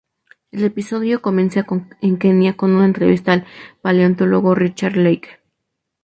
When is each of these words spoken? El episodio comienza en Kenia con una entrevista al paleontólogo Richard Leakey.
El 0.51 0.63
episodio 0.63 1.21
comienza 1.21 1.63
en 2.01 2.17
Kenia 2.17 2.57
con 2.57 2.71
una 2.73 2.85
entrevista 2.85 3.33
al 3.33 3.45
paleontólogo 3.83 4.55
Richard 4.55 4.95
Leakey. 4.95 5.29